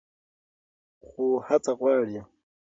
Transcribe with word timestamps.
خو 1.07 1.25
هڅه 1.47 1.71
غواړي. 1.79 2.19